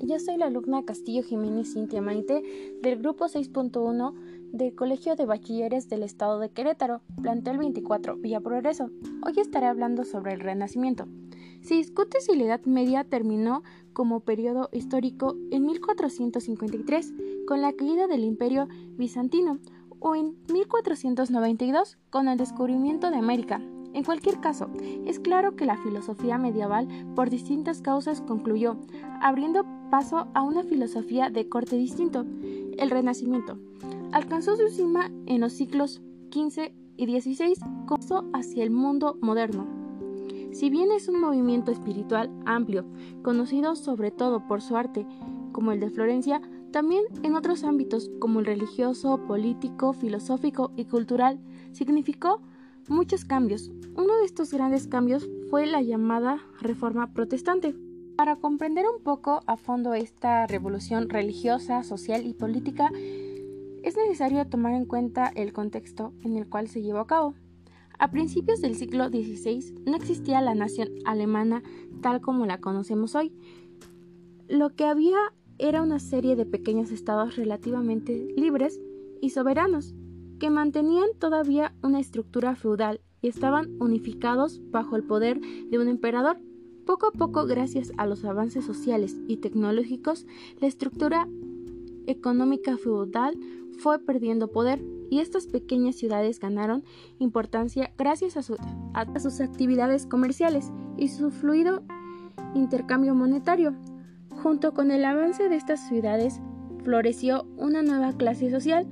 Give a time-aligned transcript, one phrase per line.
[0.00, 2.42] yo soy la alumna Castillo Jiménez Cintia Maite
[2.82, 4.14] del grupo 6.1
[4.52, 8.90] del Colegio de Bachilleres del Estado de Querétaro, plantel 24, Villa Progreso.
[9.24, 11.06] Hoy estaré hablando sobre el Renacimiento.
[11.62, 17.12] Se discute si la Edad Media terminó como periodo histórico en 1453
[17.46, 19.58] con la caída del Imperio Bizantino
[20.00, 23.60] o en 1492 con el descubrimiento de América.
[23.94, 24.68] En cualquier caso,
[25.06, 28.76] es claro que la filosofía medieval por distintas causas concluyó,
[29.20, 32.24] abriendo paso a una filosofía de corte distinto,
[32.78, 33.58] el Renacimiento.
[34.12, 36.00] Alcanzó su cima en los siglos
[36.32, 37.54] XV y XVI,
[37.86, 39.66] comenzó hacia el mundo moderno.
[40.52, 42.84] Si bien es un movimiento espiritual amplio,
[43.22, 45.06] conocido sobre todo por su arte,
[45.52, 46.40] como el de Florencia,
[46.72, 51.38] también en otros ámbitos como el religioso, político, filosófico y cultural,
[51.72, 52.40] significó
[52.88, 53.70] muchos cambios.
[53.96, 57.74] Uno de estos grandes cambios fue la llamada Reforma Protestante.
[58.16, 62.90] Para comprender un poco a fondo esta revolución religiosa, social y política,
[63.82, 67.34] es necesario tomar en cuenta el contexto en el cual se llevó a cabo.
[67.98, 71.62] A principios del siglo XVI no existía la nación alemana
[72.00, 73.32] tal como la conocemos hoy.
[74.48, 75.18] Lo que había
[75.58, 78.80] era una serie de pequeños estados relativamente libres
[79.20, 79.94] y soberanos,
[80.42, 86.36] que mantenían todavía una estructura feudal y estaban unificados bajo el poder de un emperador.
[86.84, 90.26] Poco a poco, gracias a los avances sociales y tecnológicos,
[90.58, 91.28] la estructura
[92.08, 93.38] económica feudal
[93.78, 96.82] fue perdiendo poder y estas pequeñas ciudades ganaron
[97.20, 98.56] importancia gracias a,
[98.94, 101.84] a sus actividades comerciales y su fluido
[102.56, 103.76] intercambio monetario.
[104.42, 106.40] Junto con el avance de estas ciudades,
[106.82, 108.88] floreció una nueva clase social,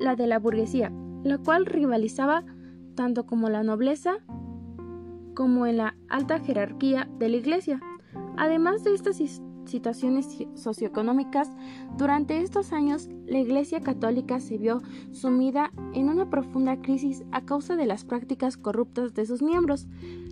[0.00, 2.44] la de la burguesía, la cual rivalizaba
[2.96, 4.18] tanto como la nobleza
[5.34, 7.80] como en la alta jerarquía de la Iglesia.
[8.36, 9.22] Además de estas
[9.64, 11.48] situaciones socioeconómicas,
[11.96, 17.76] durante estos años la Iglesia católica se vio sumida en una profunda crisis a causa
[17.76, 19.86] de las prácticas corruptas de sus miembros,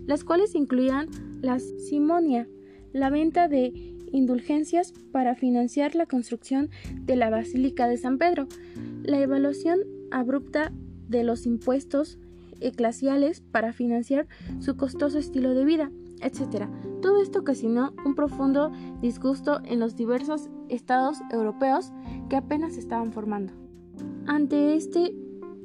[0.05, 1.07] las cuales incluían
[1.41, 2.47] la simonia,
[2.91, 6.69] la venta de indulgencias para financiar la construcción
[7.01, 8.47] de la Basílica de San Pedro,
[9.03, 9.79] la evaluación
[10.11, 10.71] abrupta
[11.07, 12.17] de los impuestos
[12.61, 14.27] eclesiales para financiar
[14.59, 16.67] su costoso estilo de vida, etc.
[17.01, 18.71] Todo esto ocasionó un profundo
[19.01, 21.91] disgusto en los diversos estados europeos
[22.29, 23.53] que apenas estaban formando.
[24.25, 25.13] Ante este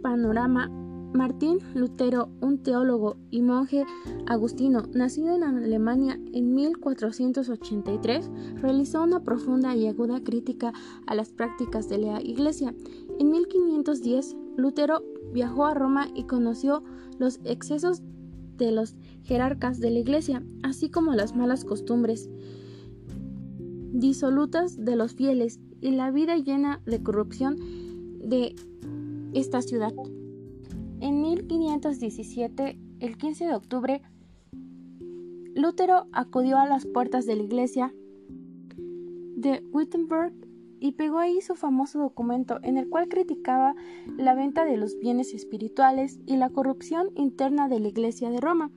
[0.03, 0.71] panorama,
[1.15, 3.85] Martín Lutero, un teólogo y monje
[4.27, 10.73] agustino nacido en Alemania en 1483, realizó una profunda y aguda crítica
[11.07, 12.75] a las prácticas de la Iglesia.
[13.21, 16.83] En 1510, Lutero viajó a Roma y conoció
[17.19, 18.03] los excesos
[18.57, 22.29] de los jerarcas de la Iglesia, así como las malas costumbres
[23.93, 27.57] disolutas de los fieles y la vida llena de corrupción
[28.19, 28.57] de
[29.33, 29.93] esta ciudad.
[31.05, 34.01] En 1517, el 15 de octubre,
[35.55, 37.95] Lutero acudió a las puertas de la iglesia
[39.37, 40.33] de Wittenberg
[40.81, 43.75] y pegó ahí su famoso documento en el cual criticaba
[44.17, 48.71] la venta de los bienes espirituales y la corrupción interna de la Iglesia de Roma.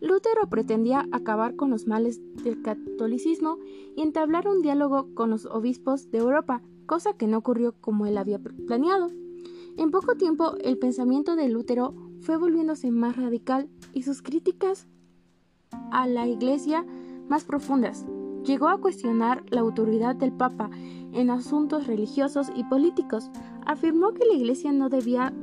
[0.00, 3.58] Lutero pretendía acabar con los males del catolicismo
[3.94, 8.16] y entablar un diálogo con los obispos de Europa, cosa que no ocurrió como él
[8.16, 9.10] había planeado.
[9.76, 14.86] En poco tiempo el pensamiento de Lutero fue volviéndose más radical y sus críticas
[15.92, 16.86] a la Iglesia
[17.28, 18.06] más profundas.
[18.44, 20.70] Llegó a cuestionar la autoridad del Papa
[21.12, 23.30] en asuntos religiosos y políticos.
[23.66, 25.34] Afirmó que la Iglesia no debía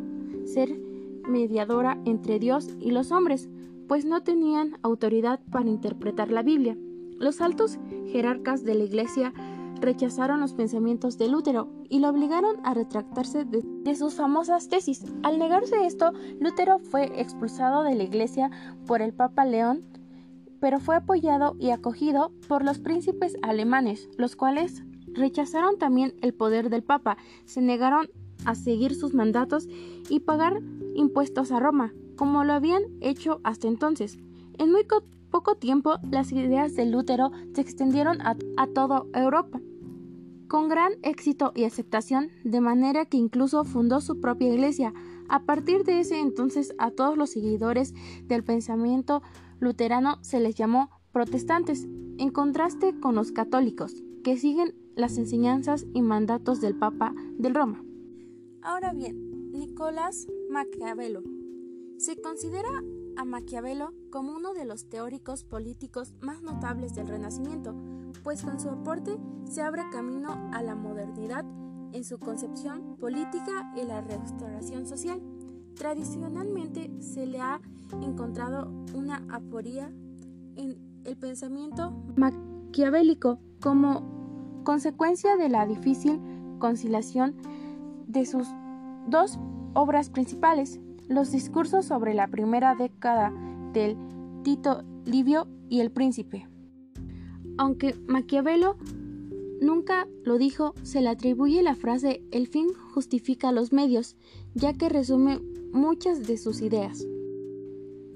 [0.46, 0.80] ser
[1.28, 3.50] mediadora entre Dios y los hombres,
[3.88, 6.76] pues no tenían autoridad para interpretar la Biblia.
[7.20, 7.78] Los altos
[8.08, 9.34] jerarcas de la Iglesia
[9.84, 15.06] rechazaron los pensamientos de Lutero y lo obligaron a retractarse de, sus famosas tesis.
[15.24, 18.50] Al negarse esto, Lutero fue expulsado de la iglesia
[18.88, 19.84] por el Papa León,
[20.60, 26.70] pero fue apoyado y acogido por los príncipes alemanes, los cuales rechazaron también el poder
[26.70, 28.10] del Papa, se negaron
[28.46, 29.68] a seguir sus mandatos
[30.10, 30.62] y pagar
[30.96, 34.18] impuestos a Roma, como lo habían hecho hasta entonces.
[34.58, 34.88] En muy
[35.30, 39.60] poco tiempo, las ideas de Lutero se extendieron a toda Europa
[40.54, 44.94] con gran éxito y aceptación, de manera que incluso fundó su propia iglesia.
[45.28, 47.96] A partir de ese entonces a todos los seguidores
[48.26, 49.24] del pensamiento
[49.60, 51.86] luterano se les llamó protestantes,
[52.20, 57.84] en contraste con los católicos, que siguen las enseñanzas y mandatos del Papa de Roma.
[58.62, 61.24] Ahora bien, Nicolás Maquiavelo
[61.98, 62.70] se considera
[63.18, 67.76] a Maquiavelo como uno de los teóricos políticos más notables del Renacimiento,
[68.24, 71.46] pues con su aporte se abre camino a la modernidad
[71.94, 75.22] en su concepción política y la restauración social.
[75.76, 77.62] Tradicionalmente se le ha
[78.02, 79.92] encontrado una aporía
[80.56, 86.20] en el pensamiento maquiavélico como consecuencia de la difícil
[86.60, 87.36] conciliación
[88.08, 88.48] de sus
[89.08, 89.40] dos
[89.74, 93.34] obras principales, los discursos sobre la primera década
[93.74, 93.98] del
[94.44, 96.48] Tito Livio y el Príncipe.
[97.58, 98.78] Aunque Maquiavelo
[99.62, 104.16] nunca lo dijo, se le atribuye la frase el fin justifica los medios,
[104.54, 105.40] ya que resume
[105.72, 107.06] muchas de sus ideas.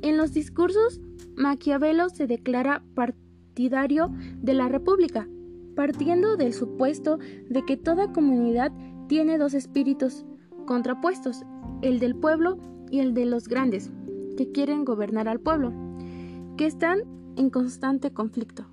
[0.01, 1.01] En los discursos,
[1.35, 4.11] Maquiavelo se declara partidario
[4.41, 5.27] de la República,
[5.75, 7.17] partiendo del supuesto
[7.49, 8.71] de que toda comunidad
[9.07, 10.25] tiene dos espíritus
[10.65, 11.43] contrapuestos,
[11.81, 12.57] el del pueblo
[12.91, 13.91] y el de los grandes,
[14.37, 15.73] que quieren gobernar al pueblo,
[16.57, 17.01] que están
[17.35, 18.65] en constante conflicto.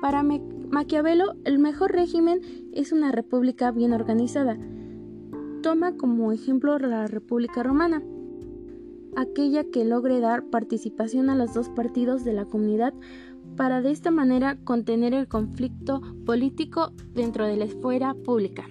[0.00, 2.40] Para Maquiavelo, el mejor régimen
[2.72, 4.56] es una república bien organizada.
[5.62, 8.02] Toma como ejemplo la República Romana,
[9.16, 12.94] aquella que logre dar participación a los dos partidos de la comunidad
[13.56, 18.66] para de esta manera contener el conflicto político dentro de la esfera pública.